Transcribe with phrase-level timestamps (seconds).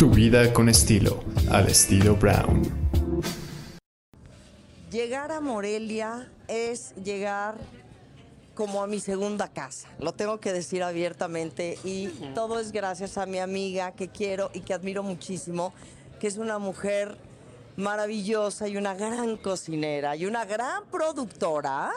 [0.00, 2.62] Tu vida con estilo, al estilo Brown.
[4.90, 7.58] Llegar a Morelia es llegar
[8.54, 13.26] como a mi segunda casa, lo tengo que decir abiertamente y todo es gracias a
[13.26, 15.74] mi amiga que quiero y que admiro muchísimo,
[16.18, 17.18] que es una mujer
[17.76, 21.92] maravillosa y una gran cocinera y una gran productora,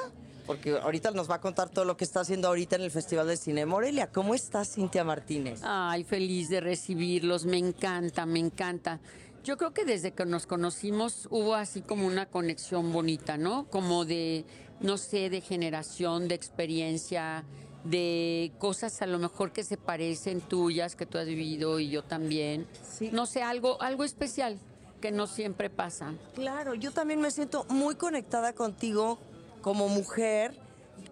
[0.45, 3.27] porque ahorita nos va a contar todo lo que está haciendo ahorita en el Festival
[3.27, 4.07] de Cine Morelia.
[4.07, 5.61] ¿Cómo estás, Cintia Martínez?
[5.63, 8.99] Ay, feliz de recibirlos, me encanta, me encanta.
[9.43, 13.65] Yo creo que desde que nos conocimos hubo así como una conexión bonita, ¿no?
[13.69, 14.45] Como de,
[14.79, 17.43] no sé, de generación, de experiencia,
[17.83, 22.03] de cosas a lo mejor que se parecen tuyas, que tú has vivido y yo
[22.03, 22.67] también.
[22.89, 23.09] Sí.
[23.11, 24.57] No sé, algo, algo especial
[25.01, 26.13] que no siempre pasa.
[26.33, 29.19] Claro, yo también me siento muy conectada contigo
[29.63, 30.55] como mujer.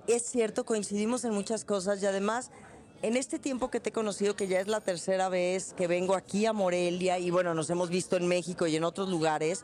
[0.06, 2.52] Es cierto, coincidimos en muchas cosas y además
[3.02, 6.14] en este tiempo que te he conocido, que ya es la tercera vez que vengo
[6.14, 9.64] aquí a Morelia y bueno, nos hemos visto en México y en otros lugares,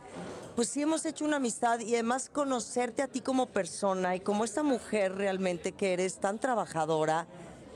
[0.56, 4.44] pues sí hemos hecho una amistad y además conocerte a ti como persona y como
[4.44, 7.28] esta mujer realmente que eres tan trabajadora,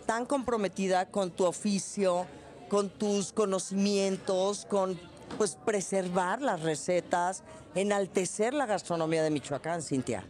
[0.07, 2.25] tan comprometida con tu oficio,
[2.69, 4.99] con tus conocimientos, con
[5.37, 7.43] pues preservar las recetas,
[7.75, 10.25] enaltecer la gastronomía de Michoacán, Cintia.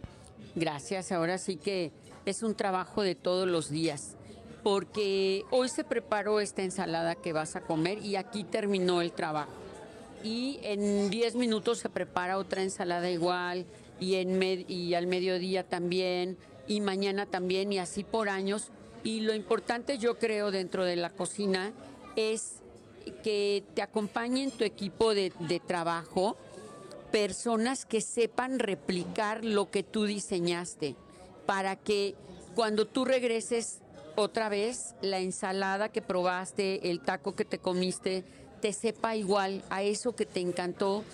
[0.54, 1.92] Gracias, ahora sí que
[2.26, 4.16] es un trabajo de todos los días,
[4.62, 9.50] porque hoy se preparó esta ensalada que vas a comer y aquí terminó el trabajo.
[10.22, 13.64] Y en 10 minutos se prepara otra ensalada igual
[13.98, 16.36] y, en med- y al mediodía también
[16.68, 18.68] y mañana también y así por años.
[19.02, 21.72] Y lo importante yo creo dentro de la cocina
[22.14, 22.56] es
[23.24, 26.36] que te acompañen tu equipo de, de trabajo
[27.12, 30.96] personas que sepan replicar lo que tú diseñaste
[31.46, 32.14] para que
[32.54, 33.78] cuando tú regreses
[34.16, 38.24] otra vez la ensalada que probaste, el taco que te comiste,
[38.60, 41.04] te sepa igual a eso que te encantó,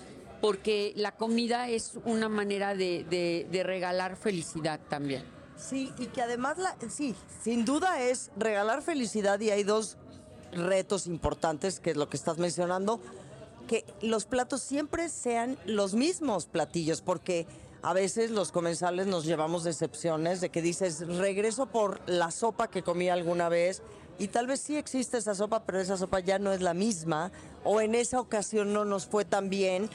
[0.40, 3.04] porque la comida es una manera de,
[3.50, 5.24] de- regalar felicidad también.
[5.56, 9.96] Sí, y que además, la, sí, sin duda es regalar felicidad y hay dos
[10.52, 13.00] retos importantes, que es lo que estás mencionando,
[13.68, 17.46] que los platos siempre sean los mismos platillos, porque
[17.82, 22.82] a veces los comensales nos llevamos decepciones de que dices, regreso por la sopa que
[22.82, 23.82] comí alguna vez
[24.18, 27.30] y tal vez sí existe esa sopa, pero esa sopa ya no es la misma,
[27.62, 29.88] o en esa ocasión no nos fue tan bien,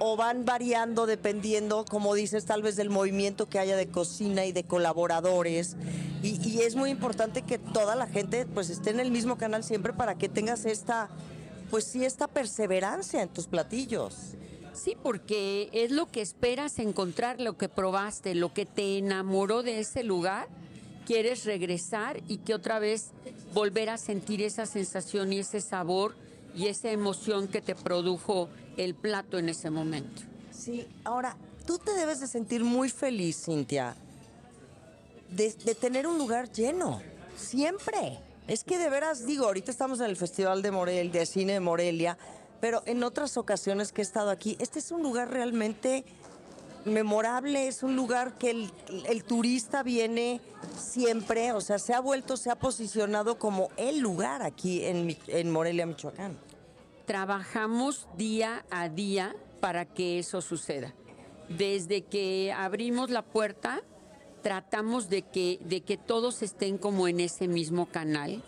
[0.00, 4.52] o van variando dependiendo, como dices, tal vez del movimiento que haya de cocina y
[4.52, 5.76] de colaboradores.
[6.22, 9.62] Y, y es muy importante que toda la gente pues esté en el mismo canal
[9.62, 11.08] siempre para que tengas esta,
[11.70, 14.14] pues sí, esta perseverancia en tus platillos.
[14.72, 19.80] Sí, porque es lo que esperas encontrar, lo que probaste, lo que te enamoró de
[19.80, 20.48] ese lugar.
[21.04, 23.10] Quieres regresar y que otra vez
[23.54, 26.14] volver a sentir esa sensación y ese sabor
[26.54, 30.22] y esa emoción que te produjo el plato en ese momento.
[30.52, 31.36] Sí, ahora,
[31.66, 33.96] tú te debes de sentir muy feliz, Cintia,
[35.30, 37.00] de, de tener un lugar lleno,
[37.36, 38.27] siempre.
[38.48, 40.70] Es que de veras, digo, ahorita estamos en el Festival de
[41.12, 42.16] de Cine de Morelia,
[42.62, 46.02] pero en otras ocasiones que he estado aquí, este es un lugar realmente
[46.86, 50.40] memorable, es un lugar que el, turista viene
[50.78, 55.84] siempre, o sea, se ha vuelto, se ha posicionado como el lugar aquí en Morelia,
[55.84, 56.38] Michoacán.
[57.04, 60.94] Trabajamos día a día para que eso suceda.
[61.50, 63.82] Desde que abrimos la puerta,
[64.48, 68.42] tratamos de que, de que todos estén como en ese mismo canal.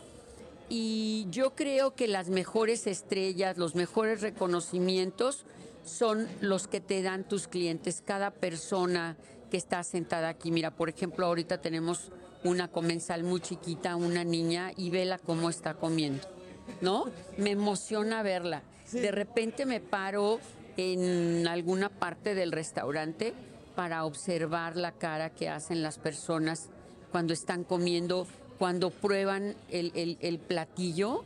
[0.70, 5.44] Y yo creo que las mejores estrellas, los mejores reconocimientos
[5.84, 9.18] son los que te dan tus clientes, cada persona
[9.50, 10.50] que está sentada aquí.
[10.50, 12.10] Mira, por ejemplo, ahorita tenemos
[12.44, 16.26] una comensal muy chiquita, una niña, y vela cómo está comiendo,
[16.80, 17.10] ¿no?
[17.36, 18.62] Me emociona verla.
[18.90, 20.40] De repente me paro
[20.78, 23.34] en alguna parte del restaurante
[23.80, 26.68] para observar la cara que hacen las personas
[27.10, 28.26] cuando están comiendo,
[28.58, 31.24] cuando prueban el, el- platillo.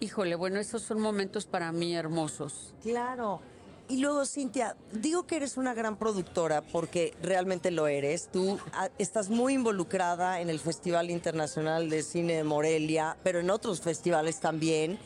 [0.00, 2.72] Híjole, bueno, esos son momentos para mí hermosos.
[2.82, 3.42] Claro.
[3.86, 8.30] Y luego, Cintia, digo que eres una gran productora porque realmente lo eres.
[8.32, 13.50] Tú ah, estás muy involucrada en el Festival Internacional de Cine de Morelia, pero en
[13.50, 14.98] otros festivales también.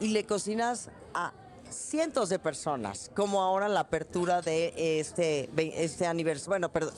[0.00, 1.32] Y le cocinas a
[1.70, 6.50] cientos de personas, como ahora la apertura de este, este aniversario.
[6.50, 6.94] Bueno, perdón.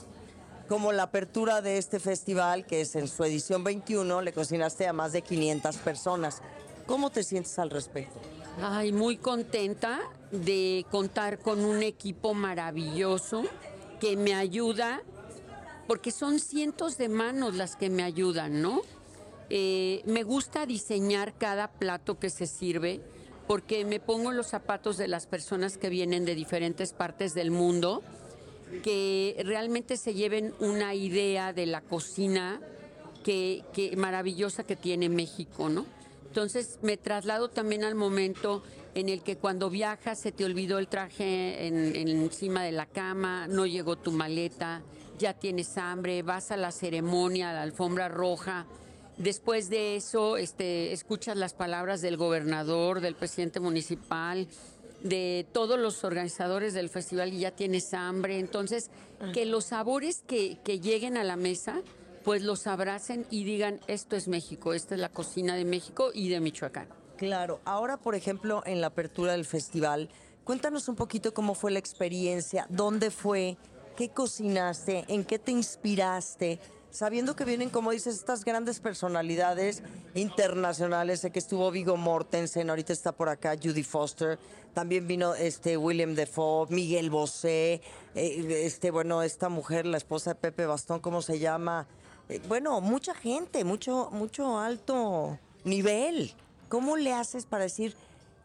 [0.69, 4.93] Como la apertura de este festival, que es en su edición 21, le cocinaste a
[4.93, 6.43] más de 500 personas.
[6.87, 8.21] ¿Cómo te sientes al respecto?
[8.63, 10.01] Ay, muy contenta
[10.31, 13.45] de contar con un equipo maravilloso
[14.01, 15.03] que me ayuda,
[15.89, 18.83] porque son cientos de manos las que me ayudan, ¿no?
[19.51, 23.01] Eh, me gusta diseñar cada plato que se sirve,
[23.51, 28.01] porque me pongo los zapatos de las personas que vienen de diferentes partes del mundo,
[28.85, 32.61] que realmente se lleven una idea de la cocina
[33.25, 35.85] que, que maravillosa que tiene México, ¿no?
[36.29, 38.63] Entonces me traslado también al momento
[38.95, 43.49] en el que cuando viajas se te olvidó el traje en encima de la cama,
[43.49, 44.81] no llegó tu maleta,
[45.19, 48.67] ya tienes hambre, vas a la ceremonia, a la alfombra roja.
[49.21, 54.49] Después de eso, este, escuchas las palabras del gobernador, del presidente municipal,
[55.03, 58.39] de todos los organizadores del festival y ya tienes hambre.
[58.39, 58.91] Entonces,
[59.35, 61.83] que los sabores que, que lleguen a la mesa,
[62.25, 66.31] pues los abracen y digan, esto es México, esta es la cocina de México y
[66.31, 66.89] de Michoacán.
[67.19, 70.09] Claro, ahora por ejemplo en la apertura del festival,
[70.45, 73.59] cuéntanos un poquito cómo fue la experiencia, dónde fue,
[73.99, 76.59] qué cocinaste, en qué te inspiraste,
[76.91, 79.83] sabiendo que vienen, como dices, estas grandes personalidades
[80.15, 84.39] internacionales, sé que estuvo Vigo Mortensen, ahorita está por acá Judy Foster,
[84.75, 87.81] también vino este William Defoe, Miguel Bosé,
[88.15, 91.87] eh, este, bueno, esta mujer, la esposa de Pepe Bastón, ¿cómo se llama?
[92.29, 96.33] Eh, bueno, mucha gente, mucho, mucho alto nivel.
[96.69, 97.97] ¿Cómo le haces para decir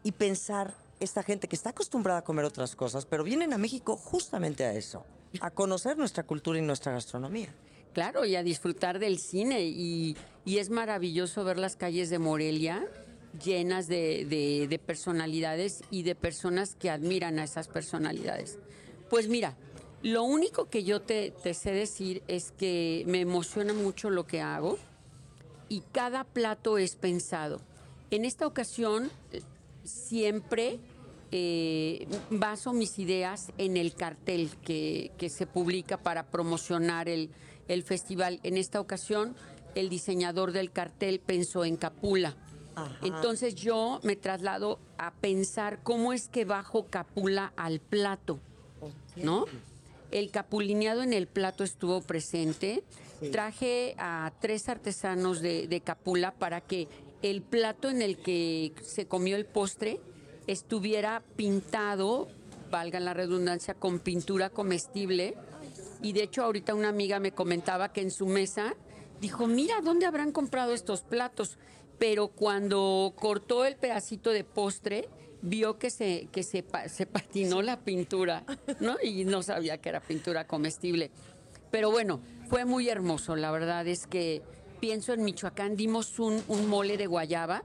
[0.02, 3.96] y pensar esta gente que está acostumbrada a comer otras cosas, pero vienen a México
[3.96, 5.04] justamente a eso,
[5.40, 7.54] a conocer nuestra cultura y nuestra gastronomía?
[7.96, 9.62] Claro, y a disfrutar del cine.
[9.64, 12.86] Y, es maravilloso ver las calles de Morelia
[13.42, 18.58] llenas de, de- de personalidades y de personas que admiran a esas personalidades.
[19.08, 19.56] Pues mira,
[20.02, 24.76] lo único que yo te, sé decir es que me emociona mucho lo que hago
[25.70, 27.62] y cada plato es pensado.
[28.10, 29.40] En esta ocasión eh,
[29.84, 30.80] siempre
[31.32, 37.30] eh, baso mis ideas en el cartel que se publica para promocionar el,
[37.68, 38.40] el festival.
[38.42, 39.34] En esta ocasión
[39.74, 42.34] el diseñador del cartel pensó en Capula.
[42.74, 42.96] Ajá.
[43.02, 48.38] Entonces yo me traslado a pensar cómo es que bajo Capula al plato,
[49.16, 49.46] ¿no?
[50.10, 52.84] El capulineado en el plato estuvo presente.
[53.32, 56.86] Traje a tres artesanos de, de Capula para que
[57.22, 60.00] el plato en el que se comió el postre
[60.46, 62.28] estuviera pintado,
[62.70, 65.34] valga la redundancia, con pintura comestible.
[66.06, 68.76] Y de hecho ahorita una amiga me comentaba que en su mesa
[69.20, 71.58] dijo, mira, ¿dónde habrán comprado estos platos?
[71.98, 75.08] Pero cuando cortó el pedacito de postre,
[75.42, 78.44] vio que se, que se, se patinó la pintura,
[78.78, 78.98] ¿no?
[79.02, 81.10] Y no sabía que era pintura comestible.
[81.72, 83.34] Pero bueno, fue muy hermoso.
[83.34, 84.42] La verdad es que
[84.78, 87.64] pienso en Michoacán, dimos un, un mole de guayaba,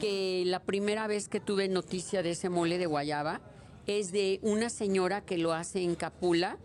[0.00, 3.42] que la primera vez que tuve noticia de ese mole de guayaba
[3.86, 6.56] es de una señora que lo hace en Capula.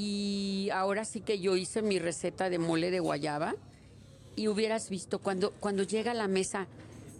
[0.00, 3.56] Y ahora sí que yo hice mi receta de mole de guayaba
[4.36, 6.68] y hubieras visto cuando, cuando llega a la mesa.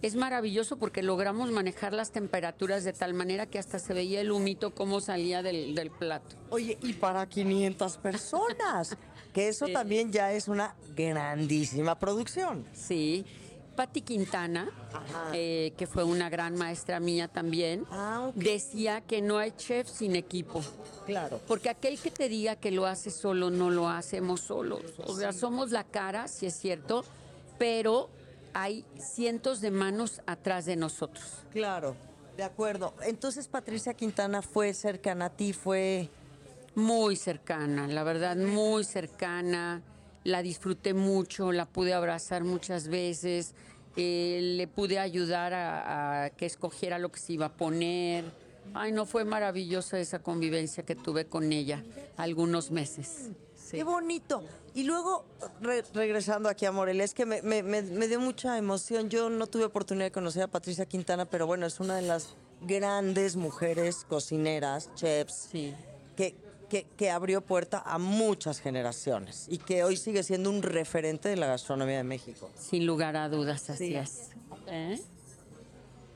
[0.01, 4.31] Es maravilloso porque logramos manejar las temperaturas de tal manera que hasta se veía el
[4.31, 6.37] humito cómo salía del, del plato.
[6.51, 8.95] Oye, y para 500 personas,
[9.33, 12.65] que eso también ya es una grandísima producción.
[12.73, 13.25] Sí.
[13.79, 14.69] Patti Quintana,
[15.31, 20.17] eh, que fue una gran maestra mía también, Ah, decía que no hay chef sin
[20.17, 20.61] equipo.
[21.05, 21.39] Claro.
[21.47, 24.81] Porque aquel que te diga que lo hace solo, no lo hacemos solos.
[25.05, 27.05] O sea, somos la cara, sí es cierto,
[27.57, 28.09] pero
[28.53, 31.23] hay cientos de manos atrás de nosotros.
[31.53, 31.95] Claro,
[32.35, 32.93] de acuerdo.
[33.03, 36.09] Entonces Patricia Quintana fue cercana a ti, fue...
[36.75, 39.81] Muy cercana, la verdad, muy cercana.
[40.25, 43.55] La disfruté mucho, la pude abrazar muchas veces,
[43.99, 48.25] eh, le pude ayudar a, a que escogiera lo que se iba a poner.
[48.73, 51.83] Ay, no, fue maravillosa esa convivencia que tuve con ella
[52.17, 53.29] algunos meses.
[53.55, 53.77] Sí.
[53.77, 54.43] Qué bonito.
[54.75, 55.25] Y luego,
[55.61, 59.09] re- regresando aquí a Morelia, es que me, me- me- me dio mucha emoción.
[59.09, 62.35] Yo no tuve oportunidad de conocer a Patricia Quintana, pero bueno, es una de las
[62.61, 65.73] grandes mujeres cocineras, chefs, Sí.
[66.15, 66.35] que,
[66.69, 71.35] que, que abrió puerta a muchas generaciones y que hoy sigue siendo un referente de
[71.35, 72.49] la gastronomía de México.
[72.57, 73.95] Sin lugar a dudas, así Sí.
[73.95, 74.29] es.
[74.67, 75.01] ¿Eh?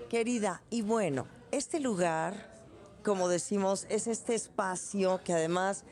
[0.10, 2.52] Querida, y bueno, este lugar,
[3.04, 5.84] como decimos, es este espacio que además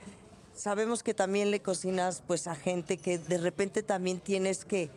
[0.55, 4.89] sabemos que también le cocinas pues a gente que de repente también tienes que,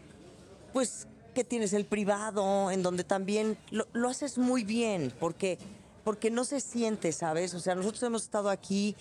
[0.72, 5.58] pues que tienes el privado, en donde también lo, lo haces muy bien, porque,
[6.04, 7.54] porque no se siente, ¿sabes?
[7.54, 8.94] O sea, nosotros hemos estado aquí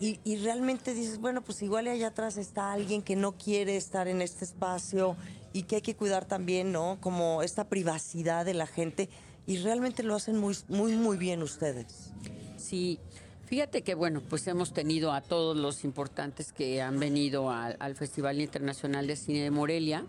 [0.00, 4.08] y, y realmente dices, bueno, pues igual allá atrás está alguien que no quiere estar
[4.08, 5.14] en este espacio
[5.52, 6.98] y que hay que cuidar también, ¿no?
[7.00, 9.08] Como esta privacidad de la gente
[9.46, 12.12] y realmente lo hacen muy, muy, muy bien ustedes.
[12.56, 12.98] Sí,
[13.46, 17.94] fíjate que bueno, pues hemos tenido a todos los importantes que han venido al, al
[17.94, 20.06] Festival Internacional de Cine de Morelia.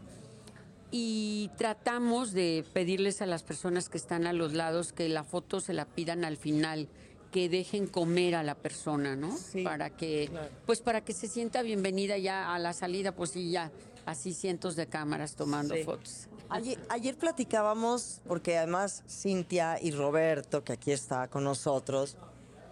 [0.91, 5.62] y tratamos de pedirles a las personas que están a los lados que la foto
[5.62, 6.89] se la pidan al final
[7.31, 9.35] que dejen comer a la persona, ¿no?
[9.38, 10.50] Sí, para que, claro.
[10.65, 13.71] pues para que se sienta bienvenida ya a la salida, pues sí, ya
[14.05, 15.83] así cientos de cámaras tomando Sí.
[15.83, 16.27] fotos.
[16.50, 22.17] Ayer, ayer platicábamos, porque además Cintia y Roberto, que aquí está con nosotros,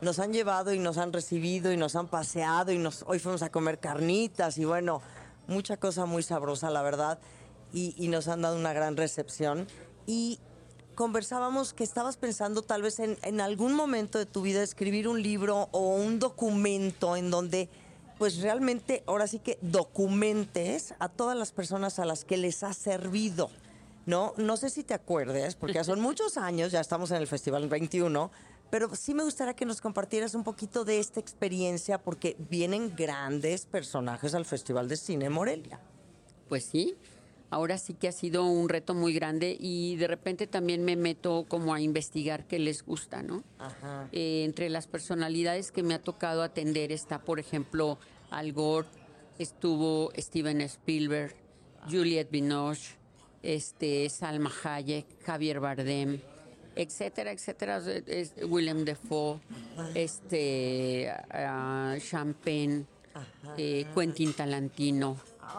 [0.02, 3.42] nos han llevado y nos han recibido y nos han paseado y nos, hoy fuimos
[3.42, 5.02] a comer carnitas y bueno,
[5.48, 7.20] mucha cosa muy sabrosa, la verdad,
[7.72, 9.68] y, y nos han dado una gran recepción.
[10.06, 10.40] Y
[11.00, 15.24] conversábamos que estabas pensando tal vez en, en algún momento de tu vida escribir un
[15.24, 17.70] libro o un documento en donde
[18.18, 22.74] pues realmente ahora sí que documentes a todas las personas a las que les ha
[22.74, 23.50] servido.
[24.08, 27.28] No, no sé si te acuerdes, porque ya son muchos años, ya estamos en el
[27.28, 28.30] Festival 21,
[28.70, 33.66] pero sí me gustaría que nos compartieras un poquito de esta experiencia, porque vienen grandes
[33.66, 35.80] personajes al Festival de Cine Morelia.
[36.50, 36.98] Pues sí,
[37.52, 41.46] ahora sí que ha sido un reto muy grande y de repente también me meto
[41.48, 43.44] como a investigar qué les gusta, ¿no?
[43.58, 44.08] Ajá.
[44.12, 47.98] Eh, entre las personalidades que me ha tocado atender está, por ejemplo,
[48.30, 48.88] Al Gore,
[49.40, 51.34] estuvo Steven Spielberg,
[51.90, 52.96] Juliette Binoche,
[53.42, 56.20] este, Salma Hayek, Javier Bardem,
[56.76, 59.40] etcétera, etcétera, es- Willem Dafoe,
[59.96, 61.12] este,
[62.00, 62.86] Champagne,
[63.58, 65.18] eh, Quentin Talantino.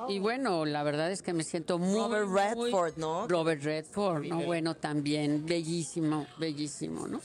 [0.08, 1.98] Y bueno, la verdad es que me siento muy...
[2.00, 3.26] Robert muy- Redford, ¿no?
[3.28, 4.42] Robert Redford, ¿no?
[4.42, 7.20] Bueno, también, bellísimo, bellísimo, ¿no?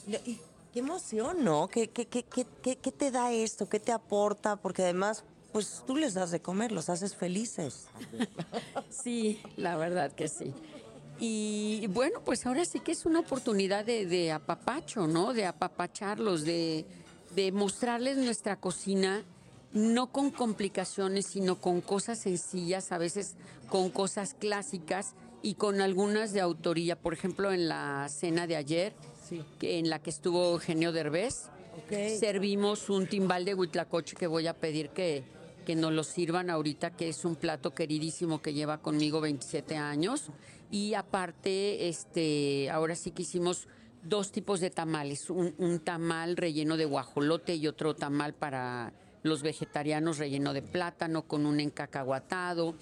[0.74, 1.68] Qué emoción, ¿no?
[1.68, 3.70] ¿Qué, qué, qué, qué, qué- qué te da esto?
[3.70, 4.58] ¿Qué te aporta?
[4.58, 7.86] Porque además, pues tú les das de comer, los haces felices.
[8.90, 10.54] Sí, la verdad que sí.
[11.20, 15.34] Y bueno, pues ahora sí que es una oportunidad de, de apapacho, ¿no?
[15.34, 16.86] De apapacharlos, de,
[17.36, 19.24] de mostrarles nuestra cocina,
[19.76, 23.36] no con complicaciones, sino con cosas sencillas, a veces
[23.70, 25.14] con cosas clásicas
[25.44, 27.00] y con algunas de autoría.
[27.00, 28.94] Por ejemplo, en la cena de ayer,
[29.30, 29.44] Sí.
[29.62, 31.50] en la que estuvo Eugenio Derbez,
[32.20, 35.24] servimos un timbal de huitlacoche que voy a pedir que,
[35.66, 40.28] que nos lo sirvan ahorita, que es un plato queridísimo que lleva conmigo 27 años.
[40.72, 43.68] Y aparte, este, ahora sí que hicimos
[44.04, 48.94] dos tipos de tamales, un, un tamal relleno de guajolote y otro tamal para
[49.26, 52.76] los vegetarianos relleno de plátano con un encacahuatado.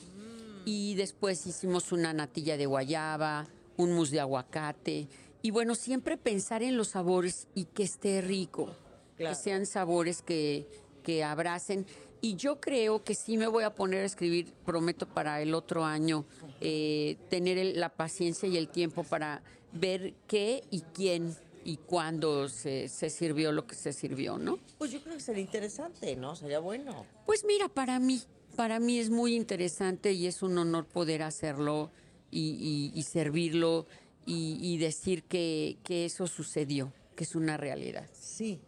[0.65, 3.47] Y después hicimos una natilla de guayaba,
[3.77, 5.07] un mousse de aguacate.
[5.41, 8.75] Y bueno, siempre pensar en los sabores y que esté rico.
[9.17, 9.35] Claro.
[9.35, 10.67] Que sean sabores que,
[11.03, 11.85] que abracen.
[12.21, 15.83] Y yo creo que sí me voy a poner a escribir, prometo para el otro
[15.83, 16.25] año,
[16.61, 21.35] eh, tener el- la paciencia y el tiempo para ver qué y quién
[21.65, 24.59] y cuándo se, se sirvió lo que se sirvió, ¿no?
[24.77, 26.35] Pues yo creo que sería interesante, ¿no?
[26.35, 27.05] Sería bueno.
[27.25, 28.21] Pues mira, para mí,
[28.55, 31.91] para mí es muy interesante y es un honor poder hacerlo
[32.31, 33.85] y, y- y servirlo
[34.25, 38.09] y, y decir que, que eso sucedió, que es una realidad.
[38.13, 38.59] Sí.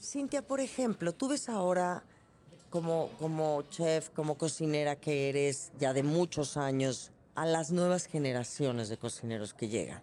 [0.00, 2.02] Cintia, por ejemplo, tú ves ahora
[2.70, 8.88] como, como chef, como cocinera que eres ya de muchos años, a las nuevas generaciones
[8.88, 10.02] de cocineros que llegan.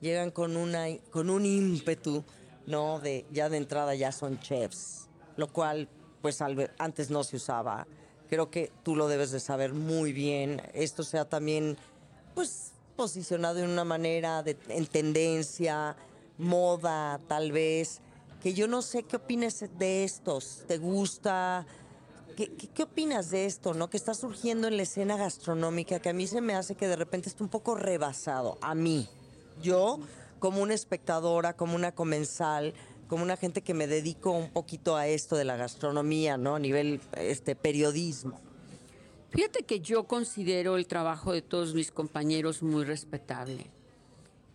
[0.00, 2.22] Llegan con, una, con un ímpetu,
[2.66, 3.00] ¿no?
[3.00, 5.88] De, ya de entrada ya son chefs, lo cual,
[6.20, 7.86] pues antes no se usaba.
[8.28, 10.60] Creo que tú lo debes de saber muy bien.
[10.74, 11.76] Esto sea también,
[12.34, 15.96] pues, posicionado de una manera de, en tendencia,
[16.36, 18.00] moda, tal vez.
[18.42, 20.64] Que yo no sé qué opinas de estos.
[20.66, 21.66] ¿Te gusta?
[22.36, 23.88] ¿Qué, qué, qué opinas de esto, no?
[23.88, 26.96] Que está surgiendo en la escena gastronómica, que a mí se me hace que de
[26.96, 28.58] repente está un poco rebasado.
[28.60, 29.08] A mí.
[29.62, 30.00] Yo,
[30.38, 32.74] como una espectadora, como una comensal,
[33.08, 36.56] como una gente que me dedico un poquito a esto de la gastronomía, ¿no?
[36.56, 38.40] A nivel este, periodismo.
[39.30, 43.66] Fíjate que yo considero el trabajo de todos mis compañeros muy respetable.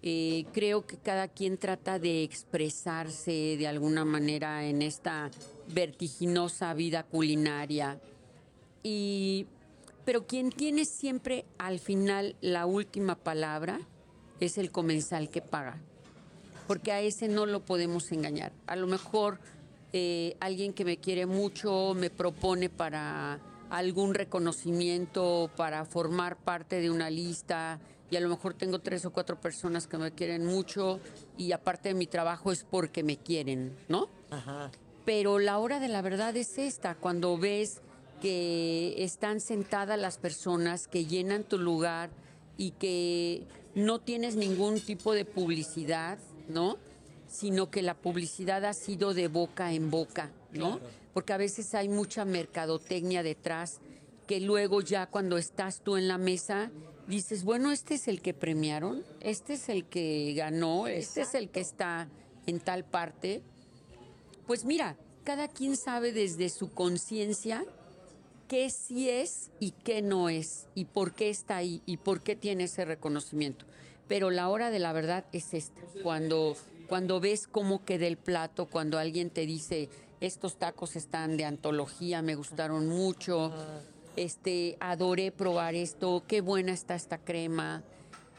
[0.03, 5.29] Eh, creo que cada quien trata de expresarse de alguna manera en esta
[5.67, 7.99] vertiginosa vida culinaria.
[8.81, 9.45] Y,
[10.03, 13.79] pero quien tiene siempre al final la última palabra
[14.41, 15.77] es el comensal que paga.
[16.67, 18.51] Porque a ese no lo podemos engañar.
[18.67, 19.39] A lo mejor
[19.93, 26.91] eh, alguien que me quiere mucho me propone para algún reconocimiento, para formar parte de
[26.91, 27.79] una lista,
[28.09, 30.99] y a lo mejor tengo tres o cuatro personas que me quieren mucho,
[31.37, 34.09] y aparte de mi trabajo es porque me quieren, ¿no?
[34.29, 34.71] Ajá.
[35.05, 37.81] Pero la hora de la verdad es esta, cuando ves
[38.21, 42.11] que están sentadas las personas que llenan tu lugar
[42.57, 46.77] y que no tienes ningún tipo de publicidad, ¿no?
[47.27, 50.79] Sino que la publicidad ha sido de boca en boca, ¿no?
[51.13, 53.79] Porque a veces hay mucha mercadotecnia detrás
[54.27, 56.71] que luego ya cuando estás tú en la mesa
[57.07, 61.49] dices, bueno, este es el que premiaron, este es el que ganó, este es el
[61.49, 62.07] que está
[62.45, 63.41] en tal parte.
[64.47, 67.65] Pues mira, cada quien sabe desde su conciencia
[68.51, 72.35] qué sí es y qué no es, y por qué está ahí, y por qué
[72.35, 73.63] tiene ese reconocimiento.
[74.09, 76.57] Pero la hora de la verdad es esta, cuando,
[76.89, 79.87] cuando ves cómo queda el plato, cuando alguien te dice,
[80.19, 83.53] estos tacos están de antología, me gustaron mucho,
[84.17, 87.83] este, adoré probar esto, qué buena está esta crema,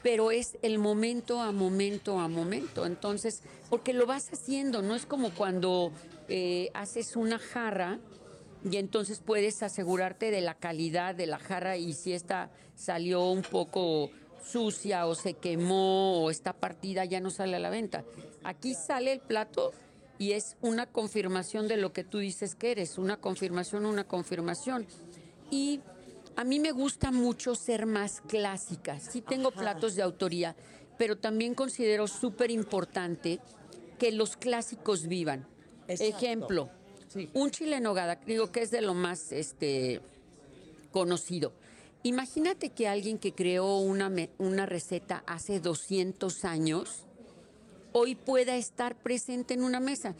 [0.02, 2.85] pero es el momento a momento a momento.
[2.85, 3.40] Entonces,
[3.71, 5.90] porque lo vas haciendo, no es como cuando
[6.28, 7.99] eh, haces una jarra
[8.71, 13.42] y entonces puedes asegurarte de la calidad de la jarra y si esta salió un
[13.42, 14.11] poco
[14.45, 18.04] sucia o se quemó o está partida ya no sale a la venta.
[18.45, 19.73] Aquí sale el plato
[20.19, 24.87] y es una confirmación de lo que tú dices que eres, una confirmación, una confirmación.
[25.50, 25.81] Y
[26.37, 29.00] a mí me gusta mucho ser más clásica.
[29.00, 30.54] Sí tengo platos de autoría,
[30.99, 33.40] pero también considero súper importante
[33.99, 35.47] que los clásicos vivan.
[35.88, 36.16] Exacto.
[36.16, 36.71] Ejemplo,
[37.35, 40.00] un chile en nogada, digo que es de lo más este,
[40.90, 41.52] conocido.
[42.04, 47.04] Imagínate que alguien que creó una, una receta hace 200 años
[47.92, 50.14] hoy pueda estar presente en una mesa.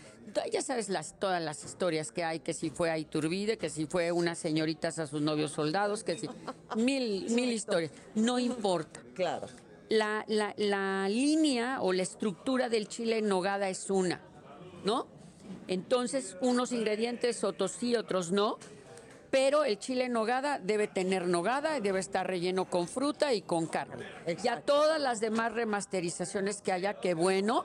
[0.53, 3.87] Ya sabes las, todas las historias que hay, que si fue a Iturbide, que si
[3.87, 6.29] fue unas señoritas a sus novios soldados, que si...
[6.77, 7.91] Mil, mil historias.
[8.15, 9.01] No importa.
[9.15, 9.47] Claro.
[9.89, 14.21] La, la- la línea o la estructura del chile en nogada es una,
[14.85, 15.07] ¿no?
[15.69, 18.59] Entonces, unos ingredientes, otros sí, otros no.
[19.31, 23.41] Pero el chile en nogada debe tener nogada y debe estar relleno con fruta y
[23.41, 24.05] con carne.
[24.27, 24.75] Ya Exacto.
[24.75, 27.65] todas las demás remasterizaciones que haya, qué bueno.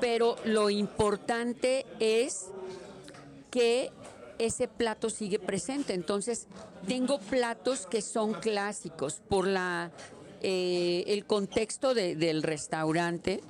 [0.00, 2.46] Pero lo importante es
[3.50, 3.92] que
[4.38, 5.94] ese plato sigue presente.
[5.94, 6.48] Entonces,
[6.88, 9.92] tengo platos que son clásicos por la
[10.46, 13.40] eh, el contexto de- del restaurante.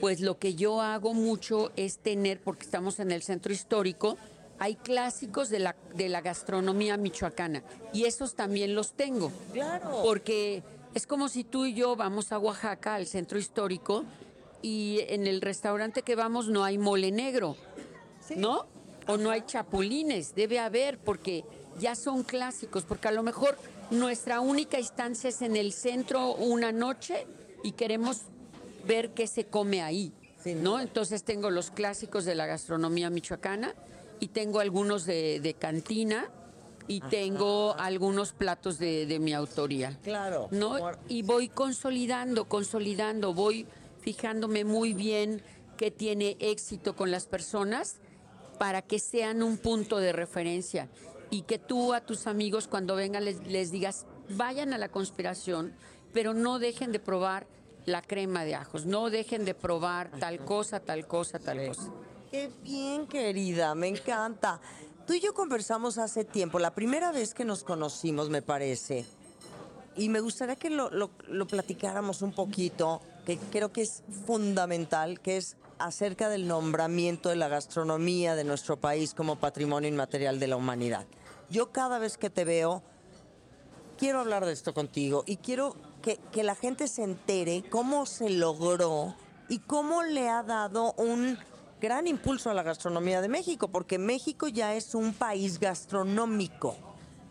[0.00, 4.16] Pues lo que yo hago mucho es tener, porque estamos en el centro histórico,
[4.58, 9.32] hay clásicos de la, de la gastronomía michoacana y esos también los tengo.
[9.52, 10.02] Claro.
[10.02, 10.62] Porque
[10.94, 14.04] es como si tú y yo vamos a Oaxaca, al centro histórico,
[14.62, 17.56] y en el restaurante que vamos no hay mole negro,
[18.36, 18.66] ¿no?
[19.06, 21.44] O no hay chapulines, debe haber, porque
[21.78, 23.56] ya son clásicos, porque a lo mejor
[23.90, 27.26] nuestra única instancia es en el centro una noche
[27.62, 28.22] y queremos
[28.86, 30.12] ver qué se come ahí,
[30.44, 30.80] ¿no?
[30.80, 33.74] Entonces tengo los clásicos de la gastronomía michoacana
[34.20, 36.30] y tengo algunos de, de cantina
[36.86, 39.98] y tengo algunos platos de, de mi autoría.
[40.02, 40.48] Claro.
[40.50, 40.78] ¿no?
[41.06, 43.66] Y voy consolidando, consolidando, voy
[44.00, 45.42] fijándome muy bien
[45.76, 47.96] qué tiene éxito con las personas
[48.58, 50.88] para que sean un punto de referencia
[51.30, 55.74] y que tú a tus amigos cuando vengan les, les digas, vayan a la conspiración,
[56.12, 57.46] pero no dejen de probar
[57.88, 61.90] la crema de ajos, no dejen de probar tal cosa, tal cosa, tal cosa.
[62.30, 64.60] Qué bien, querida, me encanta.
[65.06, 69.06] Tú y yo conversamos hace tiempo, la primera vez que nos conocimos, me parece.
[69.96, 75.20] Y me gustaría que lo, lo- lo platicáramos un poquito, que creo que es fundamental,
[75.20, 80.46] que es acerca del nombramiento de la gastronomía de nuestro país como patrimonio inmaterial de
[80.48, 81.06] la humanidad.
[81.50, 82.82] Yo cada vez que te veo,
[83.96, 85.74] quiero hablar de esto contigo y quiero
[86.16, 89.14] que, la gente se entere cómo se logró
[89.48, 91.38] y cómo le ha dado un
[91.80, 96.76] gran impulso a la gastronomía de México, porque México ya es un país gastronómico.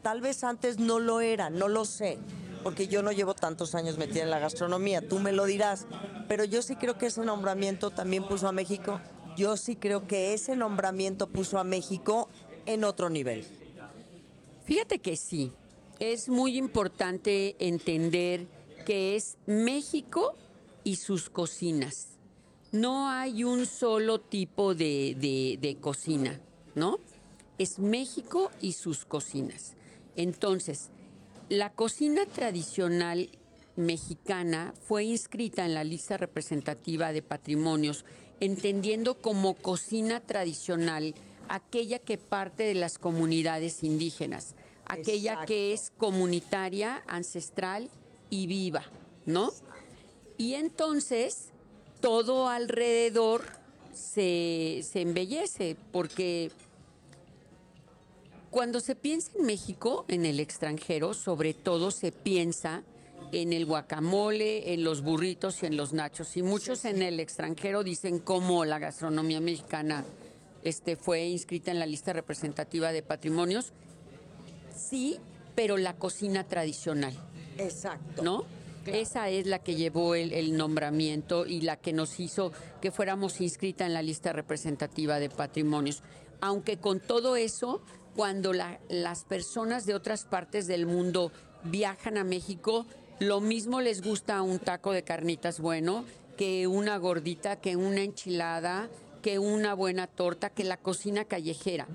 [0.03, 2.17] Tal vez antes no lo era, no lo sé,
[2.63, 5.85] porque yo no llevo tantos años metida en la gastronomía, tú me lo dirás,
[6.27, 9.01] pero yo sí creo que ese nombramiento también puso a México,
[9.35, 12.29] yo sí creo que ese nombramiento puso a México
[12.65, 13.45] en otro nivel.
[14.65, 15.51] Fíjate que sí,
[15.99, 18.56] es muy importante entender
[18.87, 20.33] que es México
[20.85, 22.07] y sus cocinas.
[22.71, 26.39] No hay un solo tipo de, de- de cocina,
[26.73, 26.97] ¿no?
[27.57, 29.73] Es México y sus cocinas.
[30.15, 30.87] Entonces,
[31.49, 33.29] la cocina tradicional
[33.75, 38.05] mexicana fue inscrita en la lista representativa de patrimonios,
[38.39, 41.13] entendiendo como cocina tradicional
[41.49, 47.89] aquella que parte de las comunidades indígenas, aquella que es comunitaria, ancestral
[48.29, 48.83] y viva,
[49.25, 49.51] ¿no?
[50.37, 51.49] Y entonces
[52.01, 53.43] todo alrededor
[53.93, 56.51] se, se embellece, porque
[58.49, 62.83] cuando se piensa en México, en el extranjero, sobre todo se piensa
[63.31, 66.37] en el guacamole, en los burritos y en los nachos.
[66.37, 70.05] Y muchos en el extranjero dicen cómo la gastronomía mexicana
[70.63, 73.73] este, fue inscrita en la lista representativa de patrimonios.
[74.75, 75.19] Sí,
[75.55, 77.13] pero la cocina tradicional.
[77.57, 78.23] Exacto.
[78.23, 78.45] ¿no?
[78.85, 83.41] Esa es la que llevó el, el nombramiento y la que nos hizo que fuéramos
[83.41, 86.03] inscrita en la lista representativa de patrimonios.
[86.39, 87.81] Aunque con todo eso,
[88.15, 91.33] cuando la- las personas de otras partes del mundo
[91.65, 92.85] viajan a México,
[93.19, 96.05] lo mismo les gusta un taco de carnitas bueno
[96.37, 98.87] que una gordita, que una enchilada,
[99.21, 101.87] que una buena torta, que la cocina callejera.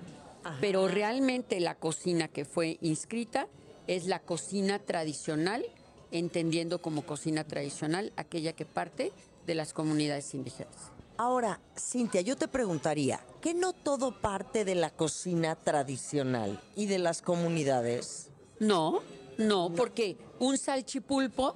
[0.61, 3.47] Pero realmente la cocina que fue inscrita
[3.87, 5.65] es la cocina tradicional,
[6.11, 9.13] entendiendo como cocina tradicional aquella que parte
[9.47, 10.75] de las comunidades indígenas.
[11.17, 16.99] Ahora, Cintia, yo te preguntaría, ¿qué no todo parte de la cocina tradicional y de
[16.99, 18.29] las comunidades?
[18.59, 19.03] No,
[19.39, 21.55] no, porque un salchipulpo,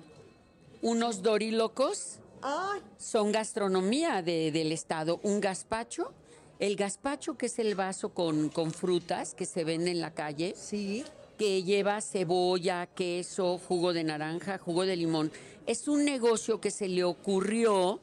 [0.82, 5.18] unos dorilocos, Ay, son gastronomía de- del estado.
[5.22, 6.12] Un gazpacho,
[6.60, 10.54] el gazpacho que es el vaso con, con frutas que se vende en la calle,
[10.56, 11.02] sí.
[11.36, 15.30] Que lleva cebolla, queso, jugo de naranja, jugo de limón.
[15.66, 18.00] Es un negocio que se le ocurrió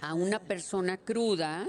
[0.00, 1.66] a una persona cruda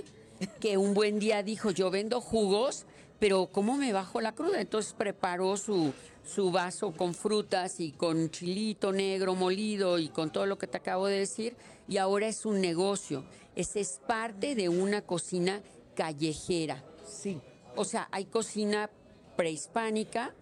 [0.60, 2.86] que un buen día dijo, yo vendo jugos,
[3.19, 4.62] pero ¿cómo me bajo la cruda?
[4.62, 5.93] Entonces preparó su,
[6.24, 10.78] su vaso con frutas y con chilito negro molido y con todo lo que te
[10.78, 11.56] acabo de decir,
[11.88, 13.24] y ahora es un negocio.
[13.56, 15.62] Ese es parte de una cocina
[15.95, 16.84] callejera.
[17.06, 17.39] Sí.
[17.76, 18.89] O sea, hay cocina
[19.36, 20.34] prehispánica,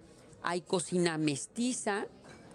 [0.44, 2.06] hay cocina mestiza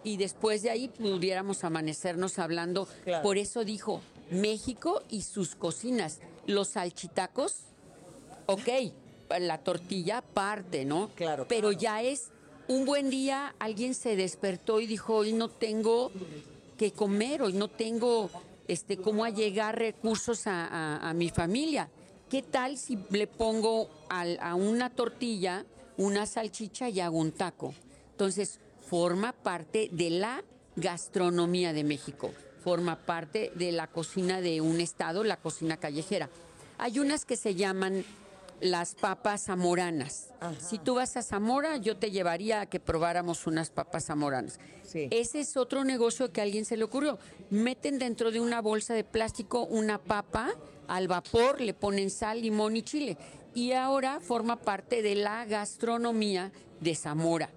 [0.03, 2.89] y después de ahí pudiéramos amanecernos hablando.
[3.05, 3.23] Claro.
[3.23, 6.21] Por eso dijo México y sus cocinas.
[6.47, 7.57] Los salchitacos,
[8.47, 8.69] ok,
[9.41, 11.11] la tortilla parte, ¿no?
[11.15, 11.81] Claro, Pero claro.
[11.81, 12.29] ya es
[12.69, 16.11] un buen día, alguien se despertó y dijo, hoy no tengo
[16.79, 18.31] que comer, hoy no tengo
[18.69, 21.89] este, cómo allegar recursos a, a- a mi familia.
[22.31, 25.65] ¿Qué tal si le pongo al- a una tortilla
[25.97, 27.75] una salchicha y hago un taco?
[28.13, 30.45] Entonces, forma parte de la
[30.77, 32.31] gastronomía de México,
[32.63, 36.29] forma parte de la cocina de un estado, la cocina callejera.
[36.79, 38.05] Hay unas que se llaman
[38.61, 40.31] las papas zamoranas.
[40.59, 44.59] Si tú vas a Zamora, yo te llevaría a que probáramos unas papas zamoranas.
[44.83, 45.09] Sí.
[45.11, 47.19] Ese es otro negocio que a alguien se le ocurrió.
[47.51, 50.55] Meten dentro de una bolsa de plástico una papa
[50.89, 53.17] al vapor, le ponen sal, limón y chile.
[53.55, 57.51] Y ahora forma parte de la gastronomía de Zamora,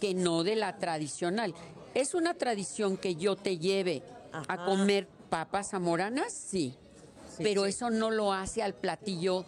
[0.00, 1.54] que no de la tradicional.
[1.94, 4.02] ¿Es una tradición que yo te lleve
[4.32, 6.32] a comer papas zamoranas?
[6.32, 6.74] Sí.
[7.36, 7.70] Sí, Pero sí.
[7.70, 9.44] eso no lo hace al platillo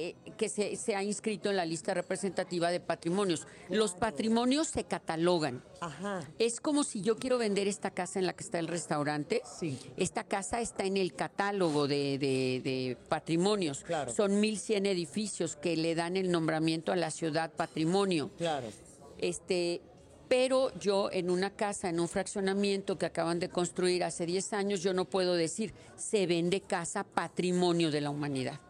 [0.00, 3.46] eh, que se, se ha inscrito en la lista representativa de patrimonios.
[3.68, 5.62] Los patrimonios se catalogan.
[5.80, 6.20] Ajá.
[6.38, 9.42] Es como si yo quiero vender esta casa en la que está el restaurante.
[9.58, 9.78] Sí.
[9.96, 13.84] Esta casa está en el catálogo de, de- de patrimonios.
[13.84, 14.12] Claro.
[14.12, 18.30] Son 1.100 edificios que le dan el nombramiento a la ciudad patrimonio.
[18.38, 18.68] Claro.
[19.18, 19.80] Este,
[20.28, 24.82] pero yo en una casa, en un fraccionamiento que acaban de construir hace 10 años,
[24.82, 28.60] yo no puedo decir se vende casa patrimonio de la humanidad.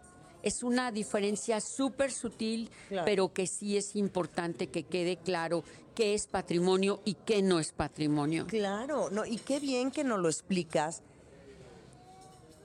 [0.43, 3.05] Es una diferencia súper sutil, Claro.
[3.05, 7.73] pero que sí es importante que quede claro qué es patrimonio y qué no es
[7.73, 8.47] patrimonio.
[8.47, 11.03] Claro, no, y qué bien que nos lo explicas.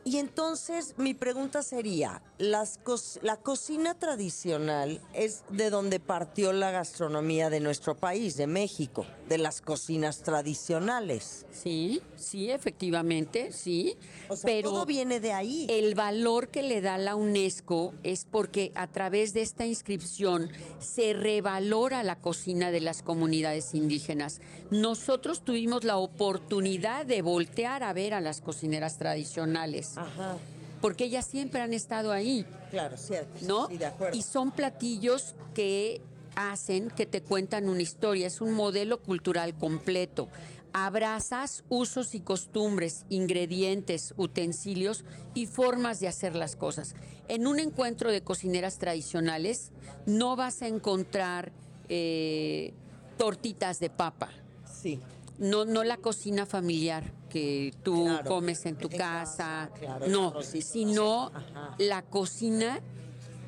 [0.06, 6.72] Y entonces mi pregunta sería, las co- la cocina tradicional es de donde partió la
[6.72, 11.46] gastronomía de nuestro país, de México, de las cocinas tradicionales.
[11.54, 13.96] Sí, sí, efectivamente, sí.
[14.28, 15.68] O sea, pero todo viene de ahí.
[15.70, 21.14] El valor que le da la UNESCO es porque a través de esta inscripción se
[21.14, 24.42] revalora la cocina de las comunidades indígenas.
[24.70, 30.38] Nosotros tuvimos la oportunidad de voltear a ver a las cocineras tradicionales, Ajá,
[30.82, 32.46] porque ellas siempre han estado ahí.
[32.70, 33.46] claro, cierto.
[33.46, 33.68] ¿no?
[33.68, 34.18] Sí, de acuerdo.
[34.18, 36.02] Y son platillos que
[36.36, 40.28] hacen, que te cuentan una historia, es un modelo cultural completo.
[40.74, 46.96] Abrazas usos y costumbres, ingredientes, utensilios y formas de hacer las cosas.
[47.28, 49.72] En un encuentro de cocineras tradicionales
[50.08, 51.52] no vas a encontrar
[51.90, 52.74] eh,
[53.18, 54.30] tortitas de papa,
[54.66, 55.00] Sí,
[55.38, 60.06] no, no la cocina familiar que tú Claro, comes en tu en casa, casa, claro,
[60.06, 61.76] el no, sino ajá.
[61.80, 62.80] la cocina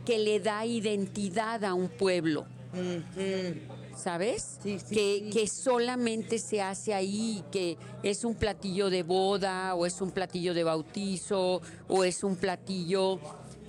[0.05, 2.47] que le da identidad a un pueblo,
[3.95, 4.57] ¿sabes?
[4.63, 5.29] Sí, sí, que, sí.
[5.29, 10.53] que solamente se hace ahí, que es un platillo de boda o es un platillo
[10.53, 13.19] de bautizo o es un platillo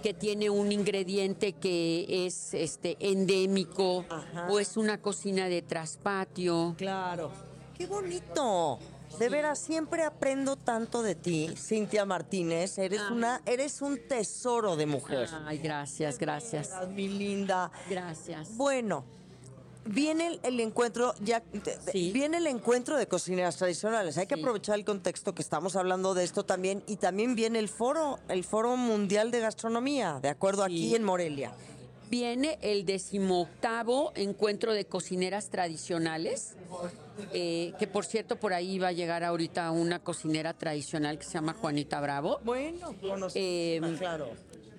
[0.02, 4.48] que tiene un ingrediente que es este endémico Ajá.
[4.50, 6.74] o es una cocina de traspatio.
[6.78, 7.30] claro.
[7.76, 8.78] ¡Qué bonito!
[9.18, 12.76] De veras, siempre aprendo tanto de ti, Cintia Martínez.
[12.78, 13.12] Eres Ay.
[13.14, 15.28] una, eres un tesoro de mujer.
[15.46, 16.70] Ay, gracias, gracias.
[16.90, 17.70] Mi linda.
[17.88, 18.54] Gracias.
[18.56, 19.04] Bueno,
[19.86, 21.42] viene el, el encuentro, ya
[21.90, 22.12] Sí.
[22.12, 24.18] viene el encuentro de cocineras tradicionales.
[24.18, 26.82] Hay que aprovechar el contexto que estamos hablando de esto también.
[26.86, 30.72] Y también viene el foro, el foro mundial de gastronomía, de acuerdo Sí.
[30.72, 31.52] aquí en Morelia.
[32.10, 36.54] Viene el decimoctavo encuentro de cocineras tradicionales,
[37.32, 41.32] eh, que por cierto por ahí va a llegar ahorita una cocinera tradicional que se
[41.32, 42.40] llama Juanita Bravo.
[42.44, 42.94] Bueno,
[43.34, 44.30] Eh, claro.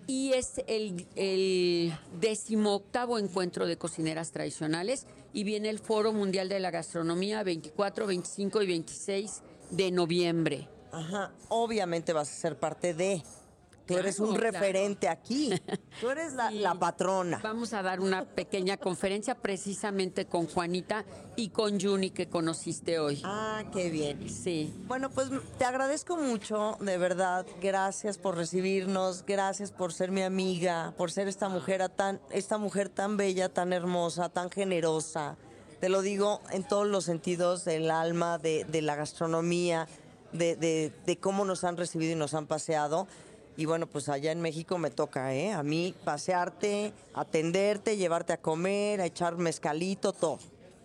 [0.09, 6.61] Y es el, el decimoctavo encuentro de cocineras tradicionales y viene el Foro Mundial de
[6.61, 10.67] la Gastronomía 24, 25 y 26 de noviembre.
[10.93, 13.21] Ajá, obviamente vas a ser parte de.
[13.87, 14.51] Tú Claro, eres un claro.
[14.51, 15.49] referente aquí.
[16.01, 16.59] Tú eres la, Sí.
[16.59, 17.39] la patrona.
[17.41, 21.05] Vamos a dar una pequeña conferencia precisamente con Juanita
[21.37, 23.21] y con Juni que conociste hoy.
[23.23, 24.29] Ah, qué bien.
[24.29, 24.73] Sí.
[24.87, 27.45] Bueno, pues te agradezco mucho, de verdad.
[27.61, 32.57] Gracias por recibirnos, gracias por ser mi amiga, por ser esta mujer a tan, esta
[32.57, 35.37] mujer tan bella, tan hermosa, tan generosa.
[35.79, 39.87] Te lo digo en todos los sentidos del alma, de, de la gastronomía,
[40.33, 43.07] de, de- de cómo nos han recibido y nos han paseado.
[43.57, 45.51] Y bueno, pues allá en México me toca, ¿eh?
[45.51, 50.37] A mí pasearte, atenderte, llevarte a comer, a echar mezcalito, todo.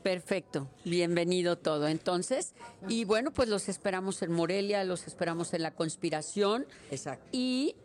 [0.02, 1.86] Perfecto, bienvenido todo.
[1.86, 2.54] Entonces,
[2.88, 7.24] y bueno, pues los esperamos en Morelia, los esperamos en la conspiración Exacto.
[7.30, 7.76] y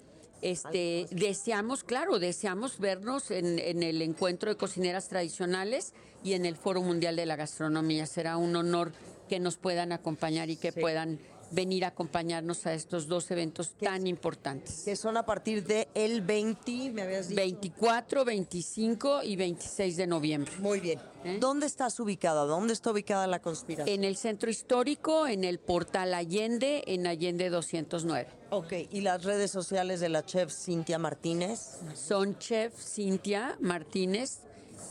[0.42, 6.56] este deseamos, claro, deseamos vernos en, en el encuentro de cocineras tradicionales y en el
[6.56, 8.06] Foro Mundial de la Gastronomía.
[8.08, 8.94] Será un honor
[9.30, 10.80] que nos puedan acompañar y que Sí.
[10.80, 11.20] puedan
[11.52, 14.84] venir a acompañarnos a estos dos eventos tan importantes.
[14.84, 17.42] Que son a partir de el 20, me habías dicho.
[17.42, 20.52] 24, 25 y 26 de noviembre.
[20.60, 21.00] Muy bien.
[21.24, 21.38] ¿Eh?
[21.40, 22.46] ¿Dónde estás ubicada?
[22.46, 23.94] ¿Dónde está ubicada la conspiración?
[23.94, 28.28] En el centro histórico, en el portal Allende, en Allende 209.
[28.50, 31.80] Ok, ¿y las redes sociales de la chef Cintia Martínez?
[31.96, 34.40] Son Chef Cintia Martínez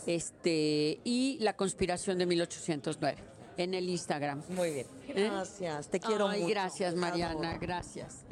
[0.05, 4.43] este, y La Conspiración de 1809 en el Instagram.
[4.49, 4.87] Muy bien.
[5.07, 5.29] ¿Eh?
[5.29, 6.53] Gracias, te quiero Ay, mucho.
[6.53, 8.23] gracias, Mariana, gracias.